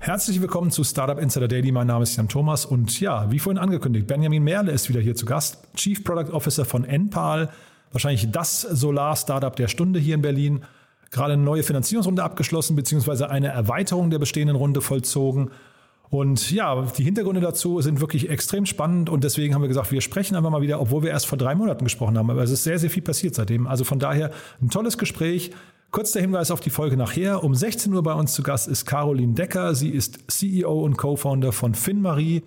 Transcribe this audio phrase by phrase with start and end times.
[0.00, 1.72] Herzlich willkommen zu Startup Insider Daily.
[1.72, 5.16] Mein Name ist Jan Thomas und ja, wie vorhin angekündigt, Benjamin Merle ist wieder hier
[5.16, 7.50] zu Gast, Chief Product Officer von Enpal,
[7.90, 10.64] wahrscheinlich das Solar-Startup der Stunde hier in Berlin.
[11.10, 15.50] Gerade eine neue Finanzierungsrunde abgeschlossen, beziehungsweise eine Erweiterung der bestehenden Runde vollzogen.
[16.10, 20.00] Und ja, die Hintergründe dazu sind wirklich extrem spannend und deswegen haben wir gesagt, wir
[20.00, 22.30] sprechen einfach mal wieder, obwohl wir erst vor drei Monaten gesprochen haben.
[22.30, 23.66] Aber es ist sehr, sehr viel passiert seitdem.
[23.66, 24.30] Also von daher
[24.62, 25.50] ein tolles Gespräch.
[25.90, 27.42] Kurz der Hinweis auf die Folge nachher.
[27.42, 29.74] Um 16 Uhr bei uns zu Gast ist Caroline Decker.
[29.74, 32.42] Sie ist CEO und Co-Founder von FinMarie.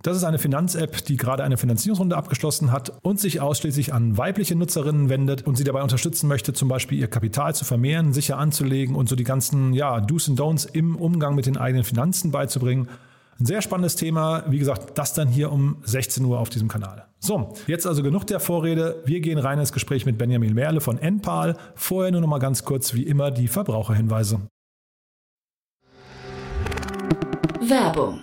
[0.00, 4.54] Das ist eine Finanz-App, die gerade eine Finanzierungsrunde abgeschlossen hat und sich ausschließlich an weibliche
[4.54, 8.94] Nutzerinnen wendet und sie dabei unterstützen möchte, zum Beispiel ihr Kapital zu vermehren, sicher anzulegen
[8.94, 12.88] und so die ganzen ja, Do's und Don'ts im Umgang mit den eigenen Finanzen beizubringen.
[13.40, 14.42] Ein sehr spannendes Thema.
[14.48, 17.06] Wie gesagt, das dann hier um 16 Uhr auf diesem Kanal.
[17.20, 19.00] So, jetzt also genug der Vorrede.
[19.04, 21.56] Wir gehen rein ins Gespräch mit Benjamin Merle von Enpal.
[21.76, 24.40] Vorher nur noch mal ganz kurz, wie immer, die Verbraucherhinweise.
[27.60, 28.22] Werbung.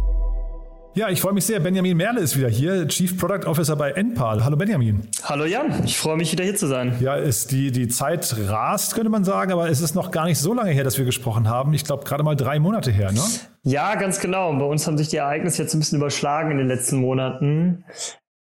[0.93, 1.61] Ja, ich freue mich sehr.
[1.61, 4.43] Benjamin Merle ist wieder hier, Chief Product Officer bei Enpal.
[4.43, 5.07] Hallo Benjamin.
[5.23, 6.97] Hallo Jan, ich freue mich wieder hier zu sein.
[6.99, 10.37] Ja, ist die, die Zeit rast, könnte man sagen, aber es ist noch gar nicht
[10.37, 11.73] so lange her, dass wir gesprochen haben.
[11.73, 13.21] Ich glaube, gerade mal drei Monate her, ne?
[13.63, 14.51] Ja, ganz genau.
[14.51, 17.85] Bei uns haben sich die Ereignisse jetzt ein bisschen überschlagen in den letzten Monaten.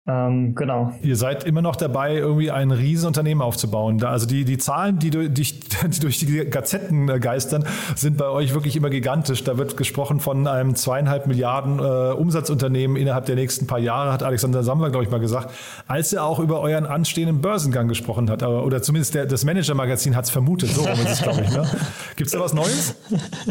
[0.07, 0.93] Ähm, genau.
[1.03, 3.99] Ihr seid immer noch dabei, irgendwie ein Riesenunternehmen aufzubauen.
[3.99, 8.25] Da, also die, die Zahlen, die, durch, die durch die Gazetten äh, geistern, sind bei
[8.25, 9.43] euch wirklich immer gigantisch.
[9.43, 14.23] Da wird gesprochen von einem zweieinhalb Milliarden äh, Umsatzunternehmen innerhalb der nächsten paar Jahre, hat
[14.23, 15.53] Alexander Sammler, glaube ich, mal gesagt,
[15.85, 18.41] als er auch über euren anstehenden Börsengang gesprochen hat.
[18.41, 20.71] Oder zumindest der, das Manager-Magazin hat es vermutet.
[20.71, 21.51] So rum ist es, glaube ich.
[21.51, 21.69] Ne?
[22.15, 22.95] Gibt es da was Neues?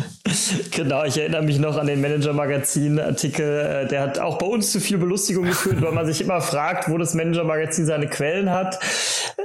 [0.73, 3.85] genau, ich erinnere mich noch an den Manager-Magazin-Artikel.
[3.85, 6.89] Äh, der hat auch bei uns zu viel Belustigung geführt, weil man sich immer fragt,
[6.89, 8.79] wo das Manager-Magazin seine Quellen hat.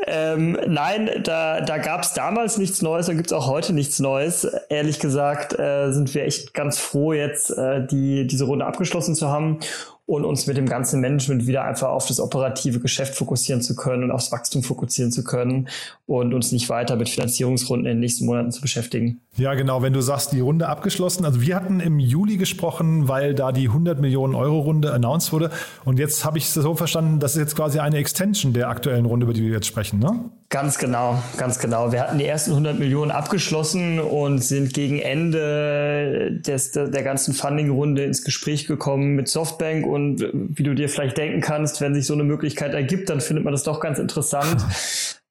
[0.07, 3.99] Ähm, nein, da, da gab es damals nichts Neues, da gibt es auch heute nichts
[3.99, 4.47] Neues.
[4.69, 9.29] Ehrlich gesagt äh, sind wir echt ganz froh, jetzt äh, die, diese Runde abgeschlossen zu
[9.29, 9.59] haben
[10.07, 14.03] und uns mit dem ganzen Management wieder einfach auf das operative Geschäft fokussieren zu können
[14.03, 15.67] und aufs Wachstum fokussieren zu können
[16.05, 19.19] und uns nicht weiter mit Finanzierungsrunden in den nächsten Monaten zu beschäftigen.
[19.35, 19.81] Ja, genau.
[19.81, 21.25] Wenn du sagst, die Runde abgeschlossen.
[21.25, 25.49] Also wir hatten im Juli gesprochen, weil da die 100 Millionen Euro Runde announced wurde.
[25.83, 29.05] Und jetzt habe ich es so verstanden, das ist jetzt quasi eine Extension der aktuellen
[29.05, 30.29] Runde, über die wir jetzt sprechen, ne?
[30.55, 31.91] Ganz genau, ganz genau.
[31.91, 38.05] Wir hatten die ersten 100 Millionen abgeschlossen und sind gegen Ende des, der ganzen Funding-Runde
[38.05, 39.85] ins Gespräch gekommen mit Softbank.
[39.85, 43.43] Und wie du dir vielleicht denken kannst, wenn sich so eine Möglichkeit ergibt, dann findet
[43.43, 44.63] man das doch ganz interessant.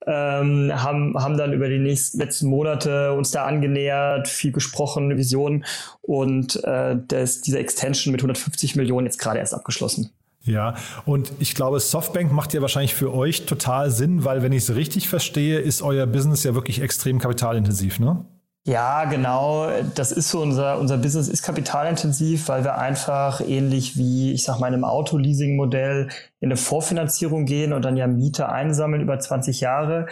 [0.06, 5.64] ähm, haben, haben dann über die nächsten letzten Monate uns da angenähert, viel gesprochen, Visionen
[6.02, 10.10] und äh, das, diese Extension mit 150 Millionen jetzt gerade erst abgeschlossen.
[10.44, 10.74] Ja,
[11.06, 14.74] und ich glaube, Softbank macht ja wahrscheinlich für euch total Sinn, weil wenn ich es
[14.74, 18.26] richtig verstehe, ist euer Business ja wirklich extrem kapitalintensiv, ne?
[18.66, 19.68] Ja, genau.
[19.94, 24.58] Das ist so unser, unser Business ist kapitalintensiv, weil wir einfach ähnlich wie, ich sag
[24.58, 26.08] mal, in einem Autoleasing-Modell
[26.40, 30.06] in eine Vorfinanzierung gehen und dann ja Miete einsammeln über 20 Jahre.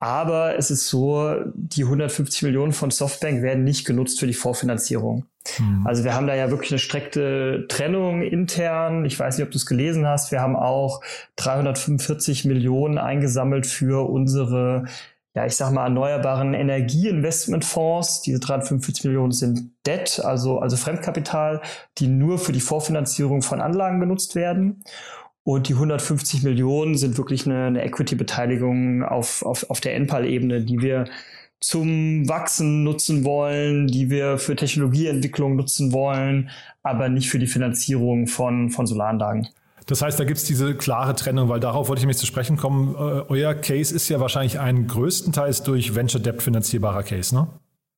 [0.00, 5.26] Aber es ist so, die 150 Millionen von Softbank werden nicht genutzt für die Vorfinanzierung.
[5.58, 5.86] Mhm.
[5.86, 9.04] Also wir haben da ja wirklich eine strikte Trennung intern.
[9.04, 10.32] Ich weiß nicht, ob du es gelesen hast.
[10.32, 11.02] Wir haben auch
[11.36, 14.86] 345 Millionen eingesammelt für unsere
[15.34, 18.22] ja, ich sag mal, erneuerbaren Energieinvestmentfonds.
[18.22, 21.60] Diese 345 Millionen sind Debt, also, also Fremdkapital,
[21.98, 24.82] die nur für die Vorfinanzierung von Anlagen genutzt werden.
[25.42, 30.80] Und die 150 Millionen sind wirklich eine, eine Equity-Beteiligung auf, auf, auf der NPAL-Ebene, die
[30.80, 31.06] wir
[31.60, 36.50] zum Wachsen nutzen wollen, die wir für Technologieentwicklung nutzen wollen,
[36.82, 39.48] aber nicht für die Finanzierung von, von Solaranlagen.
[39.86, 42.56] Das heißt, da gibt es diese klare Trennung, weil darauf wollte ich nämlich zu sprechen
[42.56, 42.94] kommen.
[42.94, 47.48] Äh, euer Case ist ja wahrscheinlich ein größtenteils durch Venture Debt finanzierbarer Case, ne?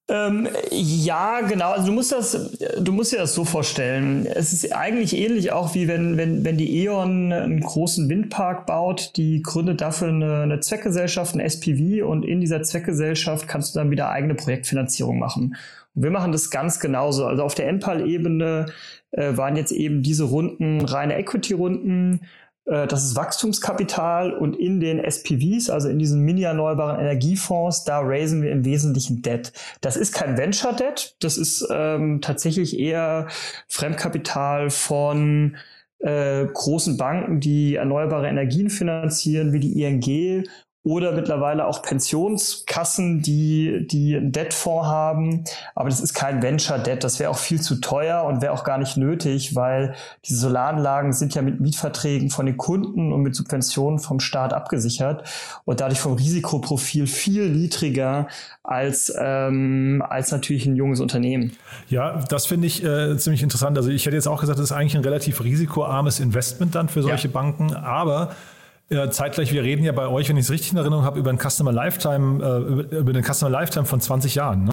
[0.09, 1.73] Ähm, ja, genau.
[1.73, 4.27] Also du musst das, du musst dir das so vorstellen.
[4.27, 9.17] Es ist eigentlich ähnlich auch wie wenn, wenn, wenn die E.ON einen großen Windpark baut,
[9.17, 13.91] die gründet dafür eine, eine Zweckgesellschaft, ein SPV und in dieser Zweckgesellschaft kannst du dann
[13.91, 15.57] wieder eigene Projektfinanzierung machen.
[15.95, 17.27] Und wir machen das ganz genauso.
[17.27, 18.67] Also auf der NPAL-Ebene
[19.13, 22.23] äh, waren jetzt eben diese Runden reine Equity-Runden
[22.65, 28.53] das ist Wachstumskapital und in den SPVs, also in diesen mini-erneuerbaren Energiefonds, da raisen wir
[28.53, 29.53] im Wesentlichen Debt.
[29.81, 33.27] Das ist kein Venture Debt, das ist ähm, tatsächlich eher
[33.67, 35.57] Fremdkapital von
[35.99, 40.45] äh, großen Banken, die erneuerbare Energien finanzieren, wie die ING
[40.85, 45.45] oder mittlerweile auch Pensionskassen, die, die einen Debtfonds haben.
[45.77, 47.05] Aber das ist kein Venture-Debt.
[47.05, 49.95] Das wäre auch viel zu teuer und wäre auch gar nicht nötig, weil
[50.25, 55.23] diese Solaranlagen sind ja mit Mietverträgen von den Kunden und mit Subventionen vom Staat abgesichert
[55.65, 58.27] und dadurch vom Risikoprofil viel niedriger
[58.65, 61.53] als, ähm, als natürlich ein junges Unternehmen.
[61.91, 63.77] Ja, das finde ich äh, ziemlich interessant.
[63.79, 67.03] Also ich hätte jetzt auch gesagt, das ist eigentlich ein relativ risikoarmes Investment dann für
[67.03, 67.33] solche ja.
[67.33, 68.31] Banken, aber
[68.93, 71.31] äh, zeitgleich, wir reden ja bei euch, wenn ich es richtig in Erinnerung habe, über
[71.31, 74.72] ein Customer Lifetime, äh, über den Customer Lifetime von 20 Jahren.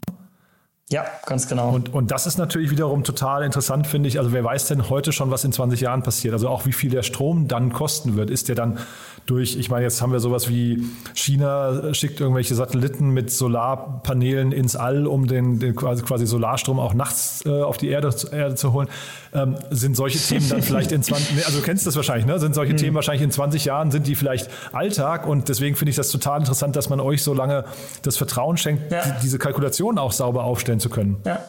[0.91, 1.69] Ja, ganz genau.
[1.69, 4.17] Und, und das ist natürlich wiederum total interessant, finde ich.
[4.17, 6.33] Also wer weiß denn heute schon, was in 20 Jahren passiert?
[6.33, 8.31] Also auch wie viel der Strom dann kosten wird.
[8.31, 8.79] Ist der dann
[9.27, 10.83] durch, ich meine, jetzt haben wir sowas wie
[11.13, 16.95] China schickt irgendwelche Satelliten mit Solarpanelen ins All, um den, den quasi, quasi Solarstrom auch
[16.95, 18.87] nachts äh, auf die Erde, Erde zu holen.
[19.31, 22.39] Ähm, sind solche Themen dann vielleicht in 20, nee, also du kennst das wahrscheinlich, ne?
[22.39, 22.77] Sind solche hm.
[22.77, 26.39] Themen wahrscheinlich in 20 Jahren, sind die vielleicht Alltag und deswegen finde ich das total
[26.39, 27.65] interessant, dass man euch so lange
[28.01, 29.03] das Vertrauen schenkt, ja.
[29.05, 31.21] die, diese Kalkulation auch sauber aufstellen zu können.
[31.25, 31.39] Ja.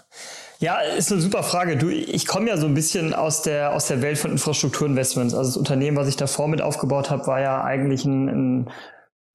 [0.60, 1.78] Ja, ist eine super Frage.
[1.78, 5.32] Du, ich komme ja so ein bisschen aus der, aus der Welt von Infrastrukturinvestments.
[5.32, 8.70] Also das Unternehmen, was ich davor mit aufgebaut habe, war ja eigentlich ein, ein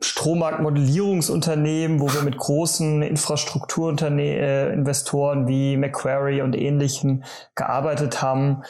[0.01, 7.23] Strommarktmodellierungsunternehmen, wo wir mit großen Infrastrukturinvestoren wie Macquarie und ähnlichen
[7.55, 8.61] gearbeitet haben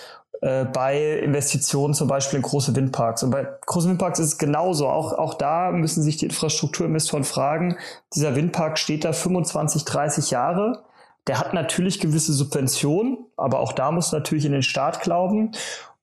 [0.41, 3.23] äh, bei Investitionen zum Beispiel in große Windparks.
[3.23, 4.87] Und bei großen Windparks ist es genauso.
[4.87, 7.77] Auch, auch da müssen sich die Infrastrukturinvestoren fragen,
[8.13, 10.85] dieser Windpark steht da 25, 30 Jahre
[11.27, 15.51] der hat natürlich gewisse Subventionen, aber auch da muss natürlich in den Staat glauben.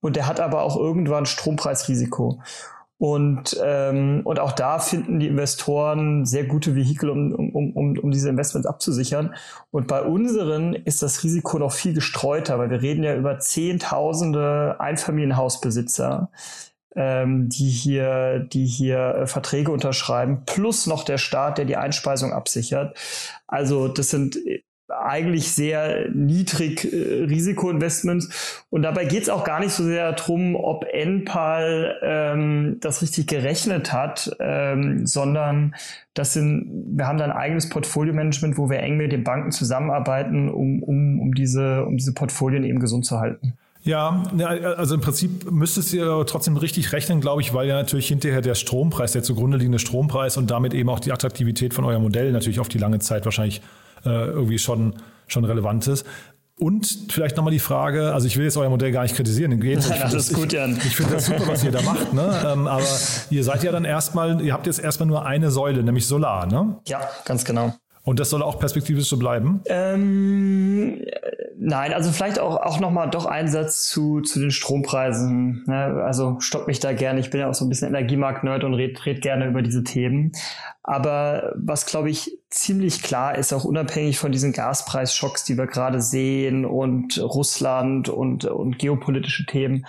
[0.00, 2.40] Und der hat aber auch irgendwann Strompreisrisiko.
[2.98, 8.10] Und, ähm, und auch da finden die Investoren sehr gute Vehikel, um, um, um, um
[8.12, 9.34] diese Investments abzusichern.
[9.72, 14.76] Und bei unseren ist das Risiko noch viel gestreuter, weil wir reden ja über Zehntausende
[14.78, 16.30] Einfamilienhausbesitzer,
[16.94, 22.32] ähm, die hier, die hier äh, Verträge unterschreiben, plus noch der Staat, der die Einspeisung
[22.32, 22.96] absichert.
[23.48, 24.38] Also das sind
[25.00, 28.64] eigentlich sehr niedrig äh, Risikoinvestments.
[28.70, 33.26] Und dabei geht es auch gar nicht so sehr darum, ob NPAL ähm, das richtig
[33.26, 35.74] gerechnet hat, ähm, sondern
[36.14, 40.48] das sind, wir haben da ein eigenes Portfolio-Management, wo wir eng mit den Banken zusammenarbeiten,
[40.48, 43.54] um, um, um, diese, um diese Portfolien eben gesund zu halten.
[43.84, 44.22] Ja,
[44.76, 48.54] also im Prinzip müsstest ihr trotzdem richtig rechnen, glaube ich, weil ja natürlich hinterher der
[48.54, 52.60] Strompreis, der zugrunde liegende Strompreis und damit eben auch die Attraktivität von eurem Modell natürlich
[52.60, 53.60] auf die lange Zeit wahrscheinlich
[54.10, 54.94] irgendwie schon,
[55.26, 56.06] schon relevant ist.
[56.58, 59.90] Und vielleicht nochmal die Frage, also ich will jetzt euer Modell gar nicht kritisieren, Geht's,
[59.90, 60.76] ich das ist gut, Jan.
[60.76, 62.40] Ich, ich finde das super, was ihr da macht, ne?
[62.46, 62.84] Ähm, aber
[63.30, 66.78] ihr seid ja dann erstmal, ihr habt jetzt erstmal nur eine Säule, nämlich Solar, ne?
[66.86, 67.74] Ja, ganz genau.
[68.04, 69.60] Und das soll auch perspektivisch so bleiben?
[69.66, 71.04] Ähm,
[71.56, 75.62] nein, also vielleicht auch, auch nochmal doch ein Satz zu, zu den Strompreisen.
[75.66, 76.02] Ne?
[76.04, 77.20] Also stopp mich da gerne.
[77.20, 80.32] Ich bin ja auch so ein bisschen Energiemarkt-Nerd und red, red gerne über diese Themen.
[80.82, 86.00] Aber was, glaube ich, ziemlich klar ist, auch unabhängig von diesen Gaspreisschocks, die wir gerade
[86.00, 89.86] sehen und Russland und, und geopolitische Themen,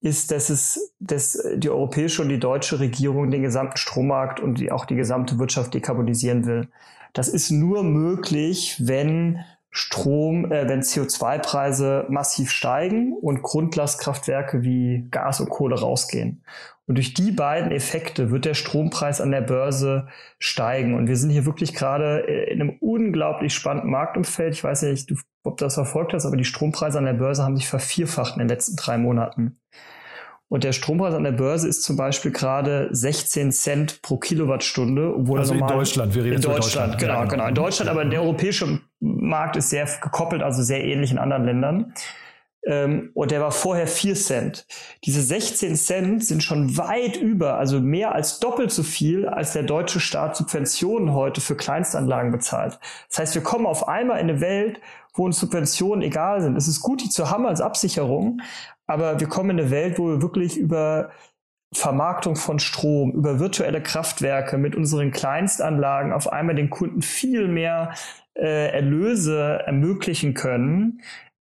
[0.00, 4.72] ist, dass es, dass die europäische und die deutsche Regierung den gesamten Strommarkt und die,
[4.72, 6.68] auch die gesamte Wirtschaft dekarbonisieren will.
[7.12, 9.40] Das ist nur möglich, wenn
[9.70, 16.42] Strom, äh, wenn CO2-Preise massiv steigen und Grundlastkraftwerke wie Gas und Kohle rausgehen.
[16.86, 20.08] Und durch die beiden Effekte wird der Strompreis an der Börse
[20.40, 20.94] steigen.
[20.94, 24.54] Und wir sind hier wirklich gerade äh, in einem unglaublich spannenden Marktumfeld.
[24.54, 25.12] Ich weiß nicht,
[25.44, 28.40] ob du das verfolgt hast, aber die Strompreise an der Börse haben sich vervierfacht in
[28.40, 29.60] den letzten drei Monaten.
[30.50, 35.38] Und der Strompreis an der Börse ist zum Beispiel gerade 16 Cent pro Kilowattstunde, obwohl
[35.38, 36.98] also in Deutschland, wir reden in Deutschland, Deutschland.
[36.98, 37.48] Genau, ja, genau, genau.
[37.48, 41.94] In Deutschland, aber der europäische Markt ist sehr gekoppelt, also sehr ähnlich in anderen Ländern.
[42.64, 44.66] Ähm, und der war vorher 4 Cent.
[45.04, 49.62] Diese 16 Cent sind schon weit über, also mehr als doppelt so viel, als der
[49.62, 52.78] deutsche Staat Subventionen heute für Kleinstanlagen bezahlt.
[53.08, 54.80] Das heißt, wir kommen auf einmal in eine Welt,
[55.14, 56.56] wo uns Subventionen egal sind.
[56.56, 58.40] Es ist gut, die zu haben als Absicherung,
[58.86, 61.10] aber wir kommen in eine Welt, wo wir wirklich über
[61.72, 67.94] Vermarktung von Strom, über virtuelle Kraftwerke mit unseren Kleinstanlagen auf einmal den Kunden viel mehr
[68.34, 71.00] äh, Erlöse ermöglichen können,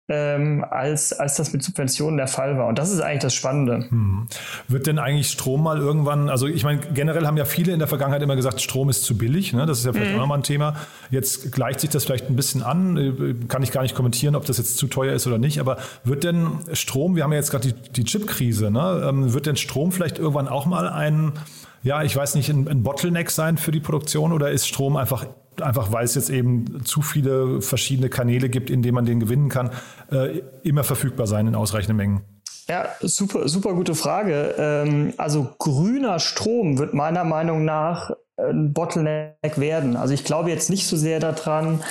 [0.10, 2.68] ähm, als, als das mit Subventionen der Fall war.
[2.68, 3.86] Und das ist eigentlich das Spannende.
[3.90, 4.28] Hm.
[4.68, 7.88] Wird denn eigentlich Strom mal irgendwann, also ich meine, generell haben ja viele in der
[7.88, 9.54] Vergangenheit immer gesagt, Strom ist zu billig.
[9.54, 9.66] Ne?
[9.66, 10.18] Das ist ja vielleicht mhm.
[10.18, 10.76] auch nochmal ein Thema.
[11.12, 12.98] Jetzt gleicht sich das vielleicht ein bisschen an.
[12.98, 15.60] Äh, kann ich gar nicht kommentieren, ob das jetzt zu teuer ist oder nicht.
[15.60, 19.08] Aber wird denn Strom, wir haben ja jetzt gerade die, die Chip-Krise, ne?
[19.08, 21.34] Ähm, wird denn Strom vielleicht irgendwann auch mal ein
[21.82, 25.26] ja, ich weiß nicht, ein, ein Bottleneck sein für die Produktion oder ist Strom einfach
[25.62, 29.50] einfach weil es jetzt eben zu viele verschiedene Kanäle gibt, in denen man den gewinnen
[29.50, 29.72] kann,
[30.12, 32.22] äh, immer verfügbar sein in ausreichenden Mengen?
[32.68, 34.56] Ja, super, super gute Frage.
[34.58, 39.96] Ähm, also grüner Strom wird meiner Meinung nach ein Bottleneck werden.
[39.96, 41.82] Also ich glaube jetzt nicht so sehr daran,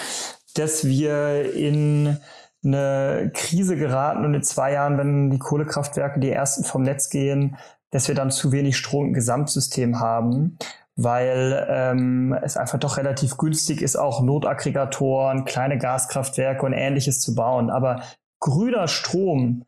[0.54, 2.18] dass wir in
[2.64, 7.56] eine Krise geraten und in zwei Jahren, wenn die Kohlekraftwerke die ersten vom Netz gehen,
[7.90, 10.58] dass wir dann zu wenig Strom im Gesamtsystem haben
[10.98, 17.36] weil ähm, es einfach doch relativ günstig ist, auch Notaggregatoren, kleine Gaskraftwerke und ähnliches zu
[17.36, 17.70] bauen.
[17.70, 18.02] Aber
[18.40, 19.64] grüner Strom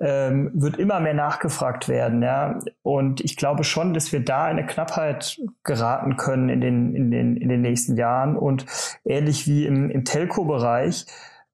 [0.00, 2.24] ähm, wird immer mehr nachgefragt werden.
[2.24, 2.58] Ja?
[2.82, 7.12] Und ich glaube schon, dass wir da in eine Knappheit geraten können in den, in
[7.12, 8.36] den, in den nächsten Jahren.
[8.36, 8.66] Und
[9.04, 11.06] ähnlich wie im, im Telco-Bereich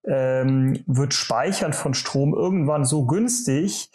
[0.06, 3.90] ähm, wird Speichern von Strom irgendwann so günstig,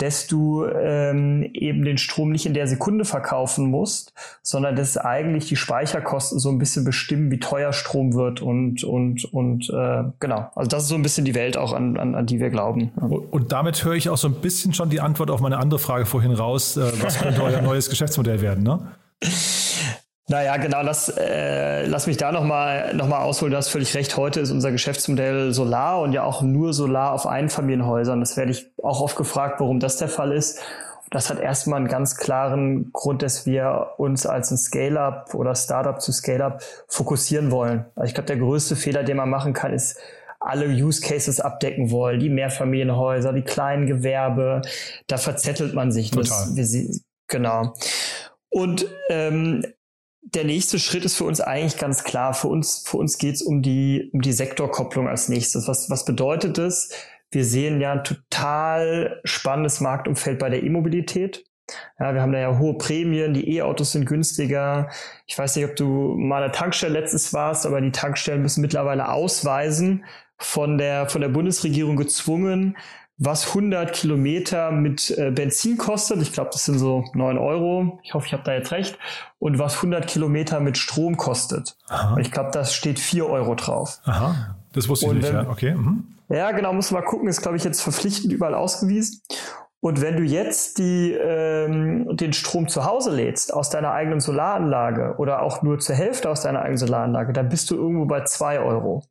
[0.00, 5.46] dass du ähm, eben den Strom nicht in der Sekunde verkaufen musst, sondern dass eigentlich
[5.48, 10.50] die Speicherkosten so ein bisschen bestimmen, wie teuer Strom wird und und und äh, genau.
[10.54, 12.92] Also das ist so ein bisschen die Welt auch an, an, an die wir glauben.
[13.30, 16.06] Und damit höre ich auch so ein bisschen schon die Antwort auf meine andere Frage
[16.06, 16.76] vorhin raus.
[16.76, 18.64] Äh, was könnte euer neues Geschäftsmodell werden?
[18.64, 18.80] Ne?
[20.30, 23.50] Naja, genau, lass, äh, lass mich da nochmal noch mal ausholen.
[23.50, 24.16] Du hast völlig recht.
[24.16, 28.20] Heute ist unser Geschäftsmodell Solar und ja auch nur Solar auf Einfamilienhäusern.
[28.20, 30.60] Das werde ich auch oft gefragt, warum das der Fall ist.
[31.10, 36.00] Das hat erstmal einen ganz klaren Grund, dass wir uns als ein Scale-up oder Startup
[36.00, 37.86] zu Scale-up fokussieren wollen.
[37.96, 39.98] Also ich glaube, der größte Fehler, den man machen kann, ist,
[40.38, 44.62] alle Use Cases abdecken wollen, die Mehrfamilienhäuser, die kleinen Gewerbe,
[45.08, 46.12] da verzettelt man sich.
[46.12, 46.54] Total.
[46.56, 46.88] Das, wir,
[47.26, 47.74] genau.
[48.48, 49.64] Und ähm,
[50.22, 52.34] der nächste Schritt ist für uns eigentlich ganz klar.
[52.34, 55.66] Für uns, für uns geht es um die, um die Sektorkopplung als nächstes.
[55.66, 56.90] Was, was bedeutet das?
[57.30, 61.44] Wir sehen ja ein total spannendes Marktumfeld bei der E-Mobilität.
[62.00, 64.90] Ja, wir haben da ja hohe Prämien, die E-Autos sind günstiger.
[65.26, 68.60] Ich weiß nicht, ob du mal an der Tankstelle letztens warst, aber die Tankstellen müssen
[68.60, 70.04] mittlerweile ausweisen,
[70.36, 72.76] von der, von der Bundesregierung gezwungen,
[73.22, 76.22] was 100 Kilometer mit äh, Benzin kostet.
[76.22, 78.00] Ich glaube, das sind so 9 Euro.
[78.02, 78.98] Ich hoffe, ich habe da jetzt recht.
[79.38, 81.76] Und was 100 Kilometer mit Strom kostet.
[82.14, 84.00] Und ich glaube, das steht 4 Euro drauf.
[84.04, 85.28] Aha, das wusste ich nicht.
[85.28, 85.74] Wenn, ja, okay.
[85.74, 86.04] Mhm.
[86.30, 87.28] Ja, genau, muss man mal gucken.
[87.28, 89.20] Ist, glaube ich, jetzt verpflichtend überall ausgewiesen.
[89.80, 95.16] Und wenn du jetzt die, ähm, den Strom zu Hause lädst, aus deiner eigenen Solaranlage
[95.18, 98.60] oder auch nur zur Hälfte aus deiner eigenen Solaranlage, dann bist du irgendwo bei 2
[98.60, 99.02] Euro.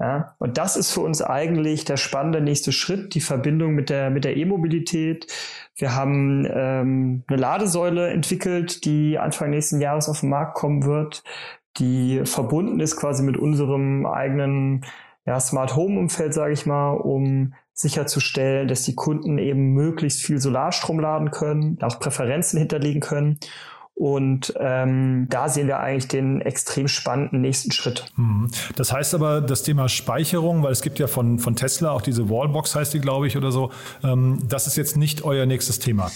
[0.00, 4.08] Ja, und das ist für uns eigentlich der spannende nächste Schritt, die Verbindung mit der,
[4.08, 5.26] mit der E-Mobilität.
[5.76, 11.22] Wir haben ähm, eine Ladesäule entwickelt, die Anfang nächsten Jahres auf den Markt kommen wird,
[11.76, 14.86] die verbunden ist quasi mit unserem eigenen
[15.26, 20.38] ja, Smart Home Umfeld, sage ich mal, um sicherzustellen, dass die Kunden eben möglichst viel
[20.38, 23.38] Solarstrom laden können, auch Präferenzen hinterlegen können
[24.00, 28.06] und ähm, da sehen wir eigentlich den extrem spannenden nächsten Schritt.
[28.16, 28.50] Mhm.
[28.74, 32.30] Das heißt aber, das Thema Speicherung, weil es gibt ja von, von Tesla auch diese
[32.30, 36.10] Wallbox, heißt die, glaube ich, oder so, ähm, das ist jetzt nicht euer nächstes Thema.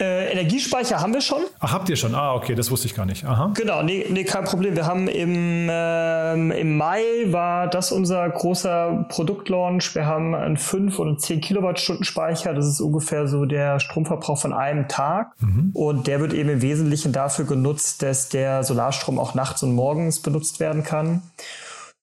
[0.00, 1.42] Äh, Energiespeicher haben wir schon.
[1.58, 2.14] Ach, habt ihr schon?
[2.14, 3.24] Ah, okay, das wusste ich gar nicht.
[3.24, 3.52] Aha.
[3.56, 4.76] Genau, nee, nee kein Problem.
[4.76, 9.96] Wir haben im, ähm, im Mai war das unser großer Produktlaunch.
[9.96, 12.54] Wir haben einen 5 und 10 Kilowattstunden Speicher.
[12.54, 15.32] Das ist ungefähr so der Stromverbrauch von einem Tag.
[15.40, 15.70] Mhm.
[15.74, 20.22] Und der wird eben im Wesentlichen dafür genutzt, dass der Solarstrom auch nachts und morgens
[20.22, 21.22] benutzt werden kann.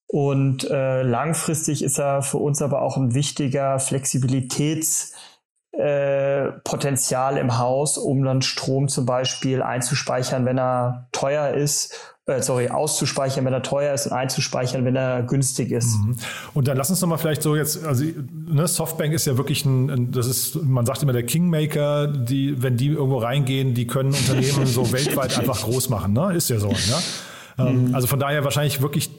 [0.08, 5.14] Und äh, langfristig ist er für uns aber auch ein wichtiger Flexibilitäts-
[5.78, 12.42] äh, Potenzial im Haus, um dann Strom zum Beispiel einzuspeichern, wenn er teuer ist äh,
[12.42, 15.98] sorry, auszuspeichern, wenn er teuer ist und einzuspeichern, wenn er günstig ist.
[16.00, 16.16] Mhm.
[16.56, 19.64] Und dann lass uns noch mal vielleicht so jetzt, also ne, Softbank ist ja wirklich
[19.66, 24.10] ein, das ist, man sagt immer der Kingmaker, die, wenn die irgendwo reingehen, die können
[24.10, 26.34] Unternehmen so weltweit einfach groß machen, ne?
[26.34, 26.76] Ist ja so, ne?
[27.58, 27.96] Ähm, mhm.
[27.96, 29.12] Also von daher wahrscheinlich wirklich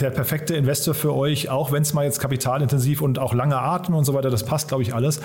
[0.00, 3.94] der perfekte Investor für euch, auch wenn es mal jetzt kapitalintensiv und auch lange Atem
[3.94, 5.20] und so weiter, das passt, glaube ich, alles.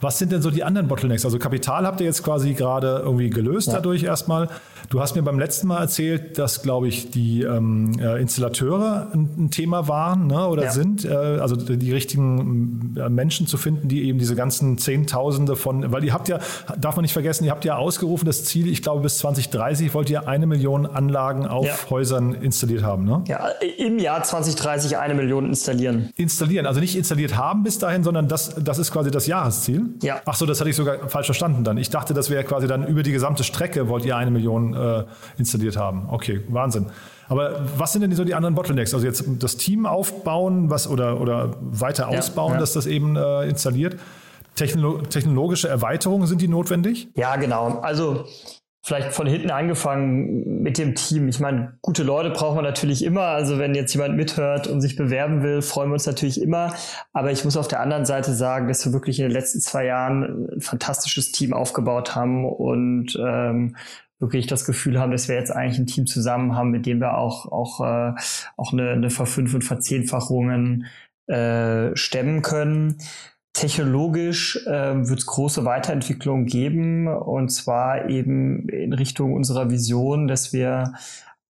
[0.00, 1.24] Was sind denn so die anderen Bottlenecks?
[1.24, 3.74] Also Kapital habt ihr jetzt quasi gerade irgendwie gelöst ja.
[3.74, 4.48] dadurch erstmal.
[4.88, 9.28] Du hast mir beim letzten Mal erzählt, dass, glaube ich, die ähm, äh, Installateure ein,
[9.38, 10.70] ein, Thema waren ne, oder ja.
[10.72, 11.04] sind.
[11.04, 16.02] Äh, also die richtigen äh, Menschen zu finden, die eben diese ganzen Zehntausende von, weil
[16.02, 16.40] ihr habt ja,
[16.78, 20.10] darf man nicht vergessen, ihr habt ja ausgerufen, das Ziel, ich glaube bis 2030 wollt
[20.10, 21.90] ihr eine Million Anlagen auf ja.
[21.90, 23.04] Häusern installiert haben.
[23.04, 23.22] Ne?
[23.28, 26.10] Ja, im Jahr 2030 eine Million installieren.
[26.16, 29.89] Installieren, also nicht installiert haben bis dahin, sondern das, das ist quasi das Jahresziel.
[30.02, 30.20] Ja.
[30.24, 31.78] Ach so, das hatte ich sogar falsch verstanden dann.
[31.78, 35.04] Ich dachte, das wäre quasi dann über die gesamte Strecke wollt ihr eine Million äh,
[35.38, 36.08] installiert haben.
[36.10, 36.86] Okay, Wahnsinn.
[37.28, 38.92] Aber was sind denn so die anderen Bottlenecks?
[38.92, 42.60] Also jetzt das Team aufbauen, was oder, oder weiter ausbauen, ja, ja.
[42.60, 43.96] dass das eben äh, installiert.
[44.56, 47.08] Technolo technologische Erweiterungen sind die notwendig?
[47.14, 47.78] Ja, genau.
[47.82, 48.26] Also
[48.82, 51.28] vielleicht von hinten angefangen mit dem Team.
[51.28, 53.22] Ich meine, gute Leute braucht man natürlich immer.
[53.22, 56.74] Also wenn jetzt jemand mithört und sich bewerben will, freuen wir uns natürlich immer.
[57.12, 59.84] Aber ich muss auf der anderen Seite sagen, dass wir wirklich in den letzten zwei
[59.84, 63.76] Jahren ein fantastisches Team aufgebaut haben und ähm,
[64.18, 67.16] wirklich das Gefühl haben, dass wir jetzt eigentlich ein Team zusammen haben, mit dem wir
[67.16, 68.12] auch auch äh,
[68.56, 70.86] auch eine, eine Verfünf- und Verzehnfachungen
[71.26, 72.98] äh, stemmen können.
[73.52, 80.52] Technologisch äh, wird es große Weiterentwicklungen geben und zwar eben in Richtung unserer Vision, dass
[80.52, 80.94] wir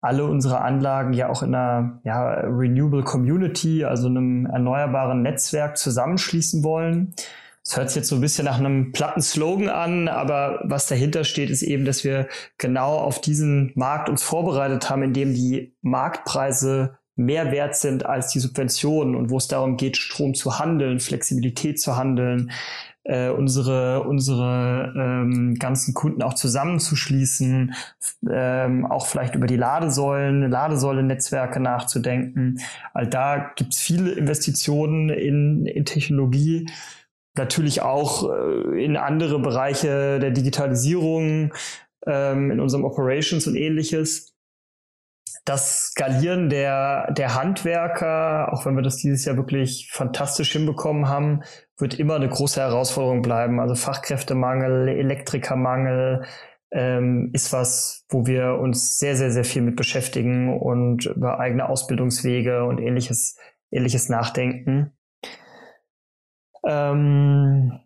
[0.00, 6.64] alle unsere Anlagen ja auch in einer ja, Renewable Community, also einem erneuerbaren Netzwerk zusammenschließen
[6.64, 7.14] wollen.
[7.62, 11.24] Das hört sich jetzt so ein bisschen nach einem platten Slogan an, aber was dahinter
[11.24, 15.74] steht, ist eben, dass wir genau auf diesen Markt uns vorbereitet haben, in dem die
[15.82, 21.00] Marktpreise mehr wert sind als die Subventionen und wo es darum geht, Strom zu handeln,
[21.00, 22.50] Flexibilität zu handeln,
[23.04, 27.74] äh, unsere, unsere ähm, ganzen Kunden auch zusammenzuschließen,
[28.30, 32.60] ähm, auch vielleicht über die Ladesäulen, Ladesäulennetzwerke nachzudenken.
[32.92, 36.66] All da gibt es viele Investitionen in, in Technologie,
[37.36, 41.54] natürlich auch äh, in andere Bereiche der Digitalisierung,
[42.06, 44.34] ähm, in unserem Operations und ähnliches
[45.44, 51.42] das Skalieren der, der Handwerker, auch wenn wir das dieses Jahr wirklich fantastisch hinbekommen haben,
[51.78, 53.60] wird immer eine große Herausforderung bleiben.
[53.60, 56.24] Also Fachkräftemangel, Elektrikermangel
[56.72, 61.68] ähm, ist was, wo wir uns sehr, sehr, sehr viel mit beschäftigen und über eigene
[61.68, 63.36] Ausbildungswege und ähnliches,
[63.70, 64.92] ähnliches nachdenken.
[66.66, 67.80] Ähm,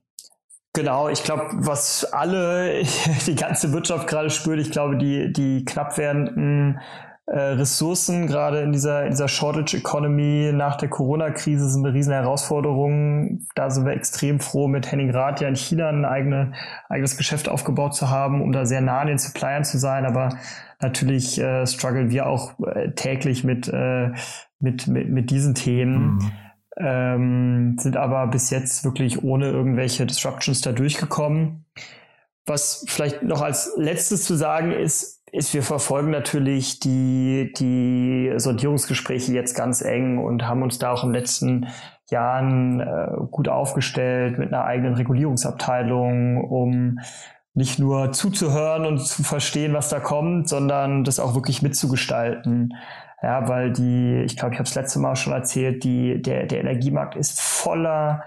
[0.76, 2.83] Genau, ich glaube, was alle,
[3.26, 6.80] die ganze Wirtschaft gerade spürt, ich glaube, die, die knapp werdenden
[7.26, 12.12] äh, Ressourcen, gerade in dieser, in dieser Shortage Economy nach der Corona-Krise sind eine riesen
[12.12, 13.46] Herausforderung.
[13.54, 16.52] Da sind wir extrem froh, mit Henning Rath ja in China ein eigene,
[16.90, 20.04] eigenes Geschäft aufgebaut zu haben, um da sehr nah an den Suppliern zu sein.
[20.04, 20.37] Aber
[20.80, 24.10] natürlich äh, strugglen wir auch äh, täglich mit, äh,
[24.60, 26.16] mit, mit, mit diesen Themen.
[26.16, 26.32] Mhm.
[26.76, 31.64] Ähm, sind aber bis jetzt wirklich ohne irgendwelche Disruptions da durchgekommen.
[32.46, 39.33] Was vielleicht noch als letztes zu sagen ist, ist, wir verfolgen natürlich die, die Sondierungsgespräche
[39.33, 41.66] jetzt ganz eng und haben uns da auch in den letzten
[42.09, 47.01] Jahren äh, gut aufgestellt mit einer eigenen Regulierungsabteilung, um
[47.53, 52.75] nicht nur zuzuhören und zu verstehen, was da kommt, sondern das auch wirklich mitzugestalten.
[53.20, 56.61] Ja, weil die, ich glaube, ich habe es letzte Mal schon erzählt, die, der, der
[56.61, 58.23] Energiemarkt ist voller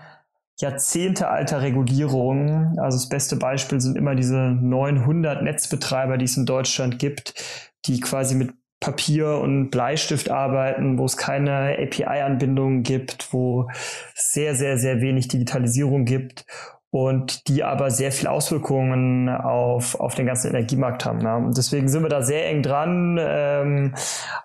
[0.60, 2.80] Jahrzehnte alter Regulierungen.
[2.80, 7.36] Also das beste Beispiel sind immer diese 900 Netzbetreiber, die es in Deutschland gibt,
[7.86, 13.70] die quasi mit Papier und Bleistift arbeiten, wo es keine API-Anbindungen gibt, wo
[14.14, 16.46] sehr, sehr, sehr wenig Digitalisierung gibt
[16.90, 21.20] und die aber sehr viel Auswirkungen auf, auf den ganzen Energiemarkt haben.
[21.20, 21.36] Ne?
[21.36, 23.18] Und deswegen sind wir da sehr eng dran.
[23.20, 23.94] Ähm,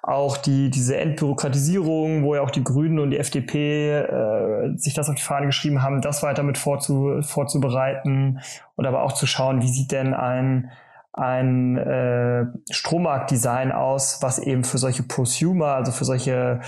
[0.03, 5.09] auch die, diese Entbürokratisierung, wo ja auch die Grünen und die FDP äh, sich das
[5.09, 8.41] auf die Fahne geschrieben haben, das weiter mit vorzu, vorzubereiten
[8.75, 10.71] und aber auch zu schauen, wie sieht denn ein
[11.15, 16.61] ein äh, Strommarktdesign aus, was eben für solche Prosumer, also für solche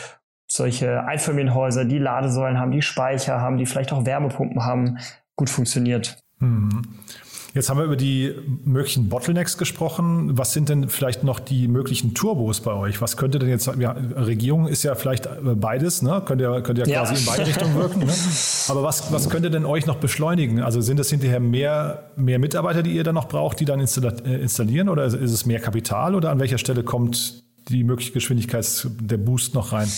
[0.46, 4.98] solche Einfamilienhäuser, die Ladesäulen haben, die Speicher haben, die vielleicht auch Wärmepumpen haben,
[5.36, 6.18] gut funktioniert.
[6.38, 6.82] Mhm.
[7.54, 10.36] Jetzt haben wir über die möglichen Bottlenecks gesprochen.
[10.36, 13.00] Was sind denn vielleicht noch die möglichen Turbos bei euch?
[13.00, 16.20] Was könnte denn jetzt, ja, Regierung ist ja vielleicht äh, beides, ne?
[16.26, 17.04] Könnt ihr, könnt ihr ja.
[17.04, 18.00] quasi in beide Richtungen wirken.
[18.00, 18.12] Ne?
[18.68, 20.62] Aber was, was könnte denn euch noch beschleunigen?
[20.62, 24.34] Also sind es hinterher mehr, mehr Mitarbeiter, die ihr dann noch braucht, die dann äh,
[24.34, 24.88] installieren?
[24.88, 26.16] Oder ist es mehr Kapital?
[26.16, 28.66] Oder an welcher Stelle kommt die mögliche Geschwindigkeit
[29.00, 29.88] der Boost noch rein?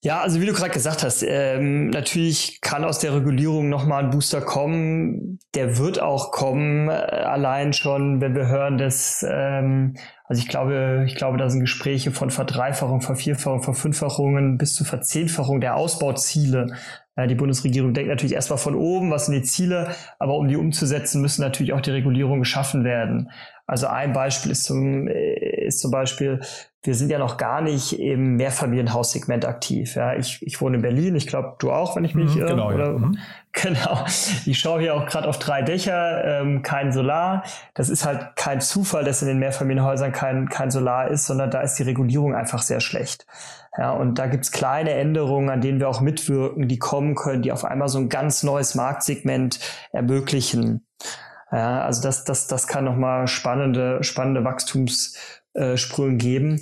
[0.00, 4.10] Ja, also wie du gerade gesagt hast, ähm, natürlich kann aus der Regulierung nochmal ein
[4.10, 5.40] Booster kommen.
[5.56, 11.02] Der wird auch kommen, äh, allein schon, wenn wir hören, dass, ähm, also ich glaube,
[11.08, 16.76] ich glaube, da sind Gespräche von Verdreifachung, Vervierfachung, Verfünffachungen bis zur Verzehnfachung der Ausbauziele.
[17.16, 20.56] Äh, die Bundesregierung denkt natürlich erstmal von oben, was sind die Ziele, aber um die
[20.56, 23.30] umzusetzen, müssen natürlich auch die Regulierungen geschaffen werden.
[23.66, 26.40] Also ein Beispiel ist zum, äh, ist zum Beispiel
[26.82, 29.96] wir sind ja noch gar nicht im Mehrfamilienhaussegment aktiv.
[29.96, 32.72] Ja, ich, ich wohne in Berlin, ich glaube, du auch, wenn ich mich mhm, genau,
[32.72, 32.98] oder, ja.
[32.98, 33.18] mhm.
[33.52, 34.04] genau.
[34.46, 37.42] Ich schaue hier auch gerade auf drei Dächer, ähm, kein Solar.
[37.74, 41.62] Das ist halt kein Zufall, dass in den Mehrfamilienhäusern kein, kein Solar ist, sondern da
[41.62, 43.26] ist die Regulierung einfach sehr schlecht.
[43.76, 47.52] Ja, und da gibt's kleine Änderungen, an denen wir auch mitwirken, die kommen können, die
[47.52, 49.58] auf einmal so ein ganz neues Marktsegment
[49.92, 50.86] ermöglichen.
[51.50, 55.16] Ja, also das, das, das kann nochmal spannende, spannende Wachstums
[55.54, 56.60] äh, Sprüngen geben.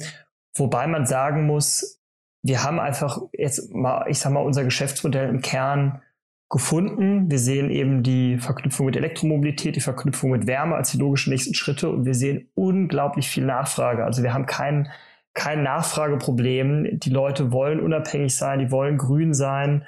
[0.54, 2.00] Wobei man sagen muss,
[2.42, 6.00] wir haben einfach jetzt mal, ich sag mal, unser Geschäftsmodell im Kern
[6.48, 7.30] gefunden.
[7.30, 11.54] Wir sehen eben die Verknüpfung mit Elektromobilität, die Verknüpfung mit Wärme als die logischen nächsten
[11.54, 14.04] Schritte und wir sehen unglaublich viel Nachfrage.
[14.04, 14.88] Also wir haben kein,
[15.34, 17.00] kein Nachfrageproblem.
[17.00, 19.84] Die Leute wollen unabhängig sein, die wollen grün sein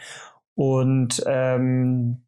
[0.54, 2.24] und ähm,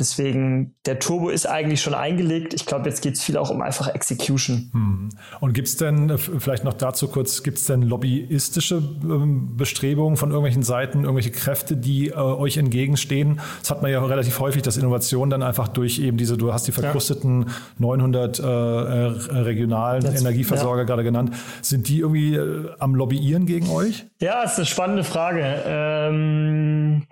[0.00, 2.54] Deswegen, der Turbo ist eigentlich schon eingelegt.
[2.54, 4.70] Ich glaube, jetzt geht es viel auch um einfach Execution.
[4.72, 5.08] Hm.
[5.40, 10.16] Und gibt es denn, äh, vielleicht noch dazu kurz, gibt es denn lobbyistische ähm, Bestrebungen
[10.16, 13.40] von irgendwelchen Seiten, irgendwelche Kräfte, die äh, euch entgegenstehen?
[13.60, 16.66] Das hat man ja relativ häufig, dass Innovation dann einfach durch eben diese, du hast
[16.66, 17.54] die verkrusteten ja.
[17.78, 20.86] 900 äh, regionalen das, Energieversorger ja.
[20.86, 21.34] gerade genannt.
[21.60, 24.06] Sind die irgendwie äh, am Lobbyieren gegen euch?
[24.22, 25.62] Ja, das ist eine spannende Frage.
[25.66, 27.06] Ähm,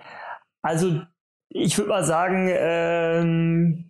[0.62, 1.02] also
[1.50, 3.88] ich würde mal sagen, ähm,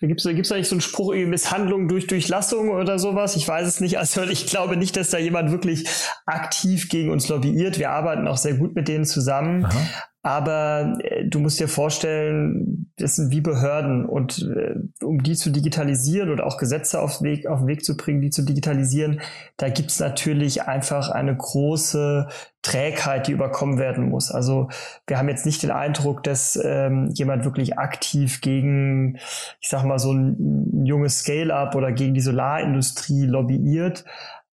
[0.00, 3.36] Gibt es da nicht so einen Spruch, Misshandlung durch Durchlassung oder sowas?
[3.36, 3.98] Ich weiß es nicht.
[3.98, 5.86] Also ich glaube nicht, dass da jemand wirklich
[6.24, 7.78] aktiv gegen uns lobbyiert.
[7.78, 9.66] Wir arbeiten auch sehr gut mit denen zusammen.
[9.66, 9.78] Aha.
[10.22, 10.98] Aber
[11.30, 16.46] du musst dir vorstellen, das sind wie Behörden und äh, um die zu digitalisieren oder
[16.46, 19.20] auch Gesetze auf, Weg, auf den Weg zu bringen, die zu digitalisieren,
[19.56, 22.28] da gibt's natürlich einfach eine große
[22.62, 24.30] Trägheit, die überkommen werden muss.
[24.30, 24.68] Also
[25.06, 29.16] wir haben jetzt nicht den Eindruck, dass ähm, jemand wirklich aktiv gegen,
[29.60, 34.04] ich sag mal, so ein, ein junges Scale-up oder gegen die Solarindustrie lobbyiert.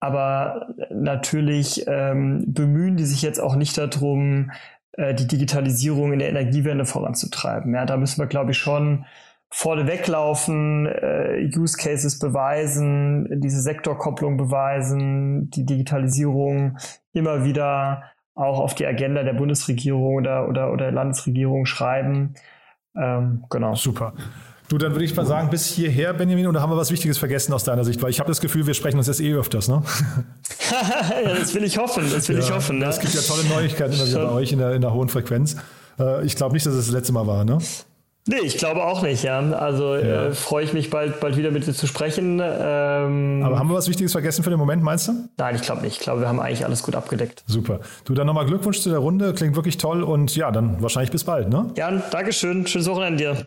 [0.00, 4.50] Aber natürlich ähm, bemühen die sich jetzt auch nicht darum,
[4.92, 7.74] äh, die Digitalisierung in der Energiewende voranzutreiben.
[7.74, 9.05] Ja, da müssen wir, glaube ich, schon
[9.48, 16.78] vorne weglaufen, äh, Use Cases beweisen, diese Sektorkopplung beweisen, die Digitalisierung
[17.12, 22.35] immer wieder auch auf die Agenda der Bundesregierung oder, oder, oder Landesregierung schreiben.
[22.96, 23.74] Ähm, genau.
[23.74, 24.14] Super.
[24.68, 27.53] Du, dann würde ich mal sagen, bis hierher, Benjamin, oder haben wir was Wichtiges vergessen
[27.53, 28.01] aus deiner Sicht?
[28.03, 29.83] Weil ich habe das Gefühl, wir sprechen uns jetzt eh öfters, ne?
[31.25, 32.79] ja, das will ich hoffen, das will ja, ich hoffen.
[32.79, 32.87] Ne?
[32.87, 35.57] Es gibt ja tolle Neuigkeiten immer wieder bei euch in der, in der hohen Frequenz.
[35.98, 37.59] Äh, ich glaube nicht, dass es das letzte Mal war, ne?
[38.29, 39.40] Nee, ich glaube auch nicht, ja.
[39.40, 40.27] Also ja.
[40.27, 42.40] Äh, freue ich mich bald, bald wieder mit dir zu sprechen.
[42.40, 45.29] Ähm, Aber haben wir was Wichtiges vergessen für den Moment, meinst du?
[45.38, 45.96] Nein, ich glaube nicht.
[45.98, 47.42] Ich glaube, wir haben eigentlich alles gut abgedeckt.
[47.48, 47.81] Super.
[48.05, 49.35] Du, dann nochmal Glückwunsch zu der Runde.
[49.35, 51.72] Klingt wirklich toll und ja, dann wahrscheinlich bis bald, ne?
[51.77, 52.64] Ja, Dankeschön.
[52.68, 53.46] Schönes Wochenende dir.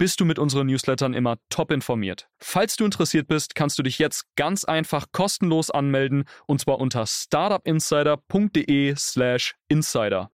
[0.00, 2.30] bist du mit unseren Newslettern immer top informiert.
[2.38, 7.06] Falls du interessiert bist, kannst du dich jetzt ganz einfach kostenlos anmelden und zwar unter
[7.06, 10.30] startupinsider.de/slash insider.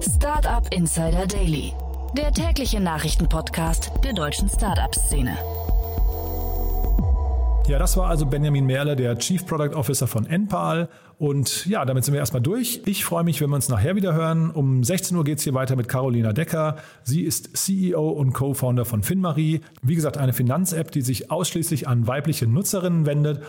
[0.00, 1.74] Startup Insider Daily,
[2.16, 5.36] der tägliche Nachrichtenpodcast der deutschen Startup-Szene.
[7.66, 10.90] Ja, das war also Benjamin Merle, der Chief Product Officer von Enpal.
[11.18, 12.82] Und ja, damit sind wir erstmal durch.
[12.86, 14.50] Ich freue mich, wenn wir uns nachher wieder hören.
[14.50, 16.76] Um 16 Uhr geht es hier weiter mit Carolina Decker.
[17.02, 19.60] Sie ist CEO und Co-Founder von FinMarie.
[19.82, 23.42] Wie gesagt, eine Finanz-App, die sich ausschließlich an weibliche Nutzerinnen wendet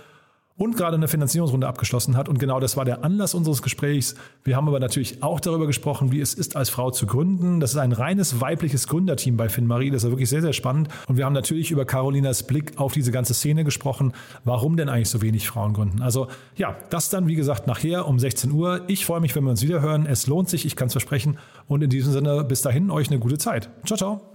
[0.58, 2.30] und gerade eine Finanzierungsrunde abgeschlossen hat.
[2.30, 4.16] Und genau das war der Anlass unseres Gesprächs.
[4.44, 7.60] Wir haben aber natürlich auch darüber gesprochen, wie es ist, als Frau zu gründen.
[7.60, 9.92] Das ist ein reines weibliches Gründerteam bei FinMarie.
[9.92, 10.88] Das ist wirklich sehr, sehr spannend.
[11.08, 14.14] Und wir haben natürlich über Carolinas Blick auf diese ganze Szene gesprochen.
[14.46, 16.02] Warum denn eigentlich so wenig Frauen gründen?
[16.02, 18.84] Also ja, das dann, wie gesagt, nachher um 16 Uhr.
[18.88, 20.06] Ich freue mich, wenn wir uns wieder hören.
[20.06, 21.38] Es lohnt sich, ich kann es versprechen.
[21.68, 23.70] Und in diesem Sinne, bis dahin euch eine gute Zeit.
[23.86, 24.35] Ciao, ciao.